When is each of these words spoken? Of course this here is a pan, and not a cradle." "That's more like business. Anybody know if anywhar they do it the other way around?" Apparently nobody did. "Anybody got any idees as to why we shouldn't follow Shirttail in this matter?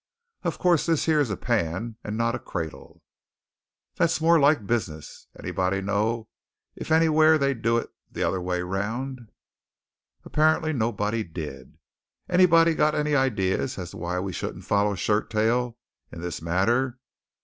Of 0.41 0.57
course 0.57 0.87
this 0.87 1.05
here 1.05 1.19
is 1.19 1.29
a 1.29 1.37
pan, 1.37 1.95
and 2.03 2.17
not 2.17 2.33
a 2.33 2.39
cradle." 2.39 3.03
"That's 3.97 4.19
more 4.19 4.39
like 4.39 4.65
business. 4.65 5.27
Anybody 5.37 5.79
know 5.79 6.27
if 6.75 6.87
anywhar 6.91 7.37
they 7.37 7.53
do 7.53 7.77
it 7.77 7.91
the 8.09 8.23
other 8.23 8.41
way 8.41 8.61
around?" 8.61 9.31
Apparently 10.23 10.73
nobody 10.73 11.23
did. 11.23 11.77
"Anybody 12.27 12.73
got 12.73 12.95
any 12.95 13.15
idees 13.15 13.77
as 13.77 13.91
to 13.91 13.97
why 13.97 14.19
we 14.19 14.33
shouldn't 14.33 14.65
follow 14.65 14.95
Shirttail 14.95 15.75
in 16.11 16.19
this 16.21 16.41
matter? 16.41 16.97